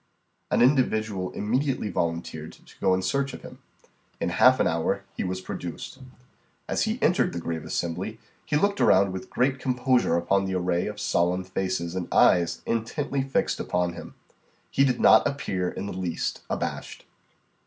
An 0.49 0.63
individual 0.63 1.29
immediately 1.33 1.91
volunteered 1.91 2.53
to 2.53 2.79
go 2.79 2.95
in 2.95 3.03
search 3.03 3.35
of 3.35 3.43
him. 3.43 3.59
In 4.19 4.29
half 4.29 4.59
an 4.59 4.65
hour 4.65 5.03
he 5.15 5.23
was 5.23 5.41
produced. 5.41 5.99
As 6.67 6.85
he 6.85 6.97
entered 7.03 7.33
the 7.33 7.39
grave 7.39 7.63
assembly, 7.63 8.17
he 8.43 8.55
looked 8.55 8.81
around 8.81 9.11
with 9.13 9.29
great 9.29 9.59
composure 9.59 10.17
upon 10.17 10.45
the 10.45 10.55
array 10.55 10.87
of 10.87 10.99
solemn 10.99 11.43
faces 11.43 11.93
and 11.93 12.11
eyes 12.11 12.63
intently 12.65 13.21
fixed 13.21 13.59
upon 13.59 13.93
him. 13.93 14.15
He 14.71 14.83
did 14.83 14.99
not 14.99 15.27
appear 15.27 15.69
in 15.69 15.85
the 15.85 15.93
least 15.93 16.41
abashed. 16.49 17.05